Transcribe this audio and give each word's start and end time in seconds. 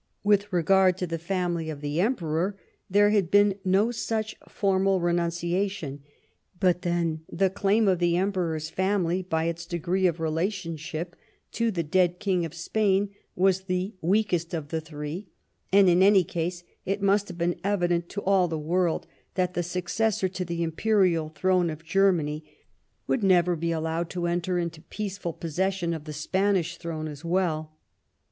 With 0.23 0.51
regard 0.51 0.97
to 0.97 1.05
the 1.05 1.19
family 1.19 1.69
of 1.69 1.79
the 1.81 2.01
Emperor, 2.01 2.57
there 2.89 3.11
had 3.11 3.29
been 3.29 3.59
no 3.63 3.91
such 3.91 4.35
formal 4.49 4.99
renunciation, 4.99 6.01
but 6.59 6.81
then 6.81 7.21
the 7.31 7.51
claim 7.51 7.87
of 7.87 7.99
the 7.99 8.17
Emperor's 8.17 8.67
family 8.67 9.21
by 9.21 9.43
its 9.43 9.63
degree 9.67 10.07
of 10.07 10.19
relationship 10.19 11.09
38 11.09 11.17
WHAT 11.17 11.19
THE 11.19 11.27
QUEEN 11.27 11.37
CAME 11.37 11.53
TO— 11.53 11.65
ABROAD 11.67 11.73
to 11.75 11.75
the 11.75 11.89
dead 11.91 12.19
King 12.19 12.45
of 12.45 12.53
Spain 12.55 13.09
was 13.35 13.61
the 13.65 13.93
weakest 14.01 14.53
of 14.55 14.67
the 14.69 14.81
three, 14.81 15.27
and 15.71 15.87
in 15.87 16.01
any 16.01 16.23
case 16.23 16.63
it 16.83 17.03
must 17.03 17.27
have 17.27 17.37
been 17.37 17.59
evident 17.63 18.09
to 18.09 18.23
all 18.23 18.47
the 18.47 18.57
world 18.57 19.05
that 19.35 19.53
the 19.53 19.61
successor 19.61 20.27
to 20.27 20.43
the 20.43 20.63
imperial 20.63 21.29
throne 21.29 21.69
of 21.69 21.83
Germany 21.85 22.43
would 23.05 23.21
never 23.23 23.55
be 23.55 23.71
allowed 23.71 24.09
to 24.09 24.25
enter 24.25 24.57
into 24.57 24.81
peace 24.81 25.19
ful 25.19 25.31
possession 25.33 25.93
of 25.93 26.05
the 26.05 26.11
Spanish 26.13 26.77
throne 26.77 27.07
as 27.07 27.23
well. 27.23 27.77